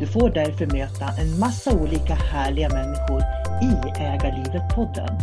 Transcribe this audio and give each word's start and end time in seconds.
Du 0.00 0.06
får 0.06 0.30
därför 0.30 0.66
möta 0.66 1.08
en 1.20 1.38
massa 1.38 1.72
olika 1.72 2.14
härliga 2.14 2.68
människor 2.68 3.22
i 3.62 3.66
Ägarlivet-podden. 4.00 5.18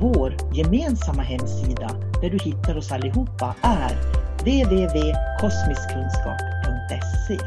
Vår 0.00 0.36
gemensamma 0.54 1.22
hemsida 1.22 1.90
där 2.22 2.30
du 2.30 2.38
hittar 2.38 2.76
oss 2.76 2.92
allihopa 2.92 3.54
är 3.62 3.96
www.kosmiskkunskap.se 4.38 7.38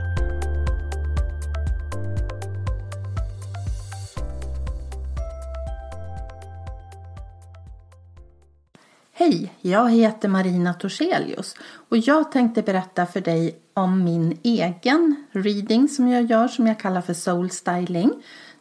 Hej, 9.13 9.53
jag 9.61 9.91
heter 9.91 10.29
Marina 10.29 10.73
Torselius 10.73 11.55
och 11.89 11.97
jag 11.97 12.31
tänkte 12.31 12.61
berätta 12.61 13.05
för 13.05 13.21
dig 13.21 13.66
om 13.77 14.03
min 14.03 14.39
egen 14.43 15.15
reading 15.31 15.87
som 15.87 16.07
jag 16.07 16.23
gör 16.23 16.47
som 16.47 16.67
jag 16.67 16.79
kallar 16.79 17.01
för 17.01 17.13
soul 17.13 17.49
styling. 17.49 18.11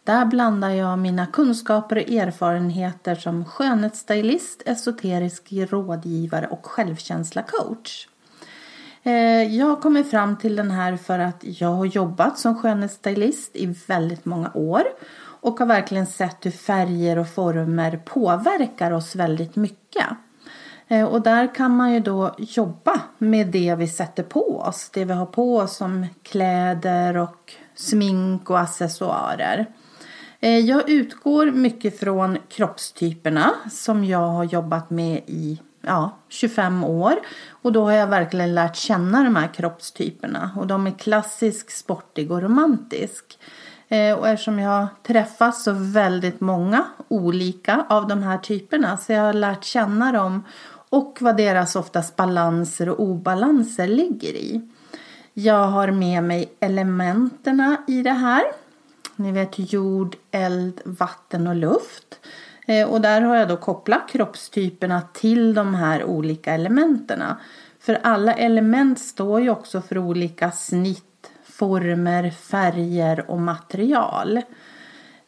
Där 0.04 0.25
blandar 0.25 0.71
jag 0.71 0.99
mina 0.99 1.27
kunskaper 1.27 1.97
och 1.97 2.10
erfarenheter 2.10 3.15
som 3.15 3.44
skönhetsstylist, 3.44 4.62
esoterisk 4.66 5.53
rådgivare 5.53 6.47
och 6.47 6.66
självkänsla 6.66 7.43
coach. 7.43 8.09
Eh, 9.03 9.56
jag 9.56 9.66
har 9.66 9.77
kommit 9.77 10.10
fram 10.10 10.37
till 10.37 10.56
den 10.56 10.71
här 10.71 10.97
för 10.97 11.19
att 11.19 11.41
jag 11.41 11.72
har 11.72 11.84
jobbat 11.84 12.38
som 12.38 12.54
skönhetsstylist 12.59 13.56
i 13.56 13.75
väldigt 13.87 14.25
många 14.25 14.50
år 14.54 14.83
och 15.41 15.59
har 15.59 15.66
verkligen 15.66 16.06
sett 16.06 16.47
hur 16.47 16.50
färger 16.50 17.19
och 17.19 17.28
former 17.28 17.97
påverkar 17.97 18.91
oss 18.91 19.16
väldigt 19.16 19.56
mycket. 19.56 20.06
Eh, 20.88 21.04
och 21.04 21.22
där 21.22 21.54
kan 21.54 21.76
man 21.76 21.92
ju 21.92 22.00
då 22.00 22.34
jobba 22.38 23.00
med 23.19 23.47
det 23.47 23.74
vi 23.78 23.88
sätter 23.88 24.22
på 24.22 24.60
oss. 24.60 24.91
Det 24.92 25.04
vi 25.04 25.12
har 25.12 25.26
på 25.26 25.56
oss 25.56 25.76
som 25.76 26.06
kläder 26.22 27.16
och 27.16 27.52
smink 27.74 28.50
och 28.50 28.60
accessoarer. 28.60 29.66
Eh, 30.41 30.58
jag 30.58 30.88
utgår 30.91 31.47
mycket 31.47 32.00
från 32.00 32.38
kroppstyperna 32.48 33.54
som 33.70 34.04
jag 34.04 34.28
har 34.28 34.44
jobbat 34.44 34.91
med 34.91 35.22
i 35.26 35.60
ja, 35.80 36.19
25 36.28 36.84
år. 36.84 37.14
Och 37.50 37.72
då 37.72 37.84
har 37.84 37.92
jag 37.92 38.06
verkligen 38.06 38.54
lärt 38.54 38.76
känna 38.76 39.24
de 39.24 39.36
här 39.36 39.54
kroppstyperna. 39.54 40.50
Och 40.56 40.66
de 40.66 40.86
är 40.86 40.91
klassisk, 40.91 41.70
sportig 41.70 42.30
och 42.30 42.42
romantisk. 42.42 43.38
Eh, 43.88 44.18
och 44.18 44.28
eftersom 44.28 44.58
jag 44.58 44.70
har 44.70 44.86
träffat 45.03 45.56
så 45.56 45.72
väldigt 45.72 46.41
många 46.41 46.84
olika 47.08 47.86
av 47.88 48.08
de 48.08 48.22
här 48.22 48.38
typerna 48.38 48.97
så 48.97 49.12
jag 49.12 49.22
har 49.22 49.32
lärt 49.32 49.64
känna 49.64 50.12
dem 50.12 50.44
och 50.91 51.19
vad 51.20 51.36
deras 51.36 51.76
oftast 51.76 52.16
balanser 52.16 52.88
och 52.88 53.00
obalanser 53.00 53.86
ligger 53.86 54.32
i. 54.32 54.60
Jag 55.34 55.64
har 55.64 55.91
med 55.91 56.22
mig 56.22 56.52
elementerna 56.60 57.76
i 57.86 58.02
det 58.02 58.10
här. 58.10 58.42
Ni 59.16 59.32
vet 59.32 59.72
jord, 59.72 60.16
eld, 60.30 60.80
vatten 60.84 61.47
och 61.47 61.56
luft. 61.56 62.20
Eh, 62.66 62.88
och 62.88 63.00
där 63.00 63.22
har 63.22 63.36
jag 63.36 63.48
då 63.48 63.56
kopplat 63.56 64.08
kroppstyperna 64.08 65.02
till 65.12 65.54
de 65.54 65.74
här 65.74 66.04
olika 66.04 66.54
elementerna. 66.54 67.36
För 67.80 67.98
alla 68.03 68.34
element 68.34 68.98
står 68.98 69.41
ju 69.41 69.50
också 69.50 69.80
för 69.80 69.98
olika 69.98 70.50
snitt, 70.50 71.30
former, 71.44 72.30
färger 72.30 73.30
och 73.30 73.41
material. 73.41 74.42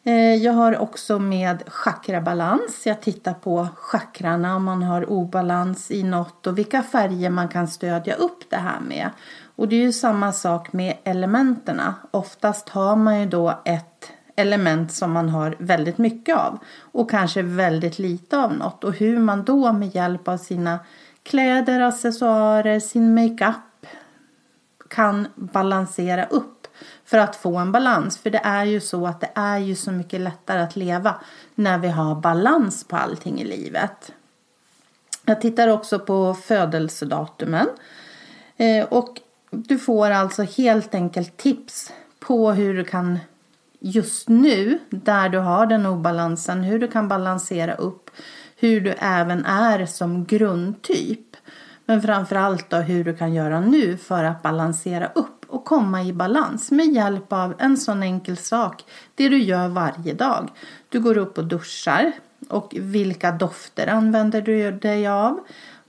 Eh, 0.03 0.35
jag 0.35 0.53
har 0.53 0.77
också 0.77 1.19
med 1.19 1.63
chakrabalans. 1.67 2.85
Jag 2.85 3.01
tittar 3.01 3.33
på 3.33 3.67
chakrarna 3.75 4.55
om 4.55 4.63
man 4.63 4.83
har 4.83 5.09
obalans 5.09 5.91
i 5.91 6.03
något 6.03 6.47
och 6.47 6.57
vilka 6.57 6.83
färger 6.83 7.29
man 7.29 7.47
kan 7.47 7.67
stödja 7.67 8.13
upp 8.13 8.49
det 8.49 8.57
här 8.57 8.79
med. 8.79 9.09
Och 9.55 9.67
det 9.67 9.75
är 9.75 9.81
ju 9.81 9.91
samma 9.91 10.33
sak 10.33 10.73
med 10.73 10.97
elementerna. 11.03 11.95
Oftast 12.11 12.69
har 12.69 12.95
man 12.95 13.19
ju 13.19 13.25
då 13.25 13.61
ett 13.65 14.11
element 14.35 14.91
som 14.91 15.11
man 15.11 15.29
har 15.29 15.55
väldigt 15.59 15.97
mycket 15.97 16.37
av 16.37 16.59
och 16.79 17.09
kanske 17.09 17.41
väldigt 17.41 17.99
lite 17.99 18.37
av 18.37 18.53
något. 18.53 18.83
Och 18.83 18.93
hur 18.93 19.19
man 19.19 19.43
då 19.43 19.73
med 19.73 19.95
hjälp 19.95 20.27
av 20.27 20.37
sina 20.37 20.79
kläder, 21.23 21.79
accessoarer, 21.79 22.79
sin 22.79 23.13
makeup 23.13 23.85
kan 24.89 25.27
balansera 25.35 26.25
upp 26.25 26.58
för 27.09 27.17
att 27.17 27.35
få 27.35 27.57
en 27.57 27.71
balans. 27.71 28.17
För 28.17 28.29
det 28.29 28.41
är 28.43 28.65
ju 28.65 28.79
så 28.79 29.07
att 29.07 29.21
det 29.21 29.31
är 29.35 29.57
ju 29.57 29.75
så 29.75 29.91
mycket 29.91 30.21
lättare 30.21 30.61
att 30.61 30.75
leva 30.75 31.15
när 31.55 31.77
vi 31.77 31.87
har 31.87 32.15
balans 32.15 32.83
på 32.83 32.95
allting 32.95 33.41
i 33.41 33.43
livet. 33.43 34.11
Jag 35.25 35.41
tittar 35.41 35.67
också 35.67 35.99
på 35.99 36.33
födelsedatumen. 36.33 37.67
Eh, 38.57 38.85
och 38.85 39.21
du 39.49 39.79
får 39.79 40.11
alltså 40.11 40.43
helt 40.43 40.95
enkelt 40.95 41.37
tips 41.37 41.93
på 42.19 42.51
hur 42.51 42.73
du 42.73 42.83
kan 42.83 43.19
just 43.79 44.29
nu, 44.29 44.79
där 44.89 45.29
du 45.29 45.37
har 45.37 45.65
den 45.65 45.85
obalansen, 45.85 46.63
hur 46.63 46.79
du 46.79 46.87
kan 46.87 47.07
balansera 47.07 47.75
upp, 47.75 48.09
hur 48.55 48.81
du 48.81 48.91
även 48.99 49.45
är 49.45 49.85
som 49.85 50.25
grundtyp. 50.25 51.37
Men 51.85 52.01
framförallt 52.01 52.69
då 52.69 52.77
hur 52.77 53.03
du 53.03 53.17
kan 53.17 53.33
göra 53.33 53.59
nu 53.59 53.97
för 53.97 54.23
att 54.23 54.43
balansera 54.43 55.07
upp 55.15 55.38
och 55.49 55.65
komma 55.65 56.03
i 56.03 56.13
balans 56.13 56.71
med 56.71 56.93
hjälp 56.93 57.33
av 57.33 57.53
en 57.57 57.77
sån 57.77 58.03
enkel 58.03 58.37
sak. 58.37 58.83
Det 59.15 59.29
du 59.29 59.37
gör 59.37 59.67
varje 59.67 60.13
dag. 60.13 60.49
Du 60.89 60.99
går 60.99 61.17
upp 61.17 61.37
och 61.37 61.45
duschar 61.45 62.11
och 62.49 62.75
vilka 62.77 63.31
dofter 63.31 63.87
använder 63.87 64.41
du 64.41 64.71
dig 64.71 65.07
av? 65.07 65.39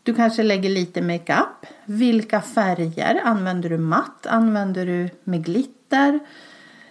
Du 0.02 0.14
kanske 0.14 0.42
lägger 0.42 0.70
lite 0.70 1.02
makeup. 1.02 1.66
Vilka 1.84 2.40
färger? 2.40 3.20
Använder 3.24 3.70
du 3.70 3.78
matt? 3.78 4.26
Använder 4.26 4.86
du 4.86 5.10
med 5.24 5.44
glitter? 5.44 6.20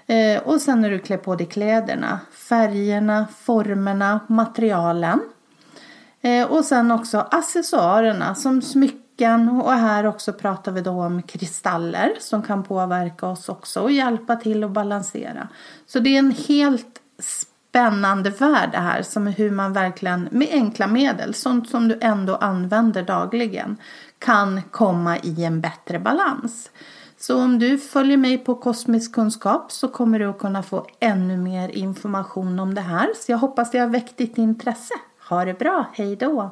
Eh, 0.08 0.42
och 0.44 0.62
sen 0.62 0.82
när 0.82 0.90
du 0.90 1.00
klär 1.00 1.18
på 1.18 1.36
dig 1.36 1.48
kläderna. 1.48 2.20
Färgerna, 2.32 3.28
formerna, 3.42 4.20
materialen. 4.28 5.20
Eh, 6.22 6.52
och 6.52 6.66
sen 6.66 6.92
också 6.92 7.28
accessoarerna 7.32 8.36
som 8.36 8.62
smycken 8.62 8.99
och 9.64 9.74
här 9.74 10.06
också 10.06 10.34
pratar 10.34 10.72
vi 10.72 10.82
då 10.82 10.92
om 10.92 11.22
kristaller 11.22 12.14
som 12.20 12.44
kan 12.44 12.64
påverka 12.64 13.28
oss 13.28 13.50
också 13.50 13.82
och 13.82 13.92
hjälpa 13.92 14.36
till 14.36 14.64
att 14.64 14.72
balansera. 14.72 15.48
Så 15.86 16.00
det 16.00 16.16
är 16.16 16.20
en 16.20 16.32
helt 16.32 17.02
spännande 17.20 18.30
värld 18.30 18.70
det 18.72 18.78
här 18.78 19.02
som 19.02 19.28
hur 19.28 19.52
man 19.52 19.74
verkligen 19.74 20.30
med 20.32 20.48
enkla 20.52 20.88
medel, 20.88 21.34
sånt 21.34 21.70
som 21.70 21.88
du 21.88 21.98
ändå 22.02 22.36
använder 22.36 23.04
dagligen, 23.04 23.78
kan 24.20 24.62
komma 24.72 25.18
i 25.18 25.44
en 25.44 25.62
bättre 25.62 26.00
balans. 26.00 26.72
Så 27.18 27.42
om 27.42 27.60
du 27.60 27.78
följer 27.78 28.18
mig 28.18 28.38
på 28.38 28.56
Kosmisk 28.56 29.14
kunskap 29.16 29.72
så 29.72 29.88
kommer 29.88 30.20
du 30.20 30.26
att 30.26 30.40
kunna 30.40 30.64
få 30.64 30.88
ännu 31.00 31.38
mer 31.38 31.70
information 31.70 32.60
om 32.60 32.76
det 32.76 32.82
här. 32.82 33.10
Så 33.16 33.32
jag 33.32 33.38
hoppas 33.38 33.72
det 33.72 33.80
har 33.80 33.88
väckt 33.88 34.18
ditt 34.18 34.38
intresse. 34.38 34.94
Ha 35.30 35.46
det 35.46 35.60
bra, 35.60 35.86
hej 35.94 36.16
då! 36.16 36.52